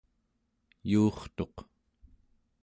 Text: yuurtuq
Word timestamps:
yuurtuq 0.89 1.55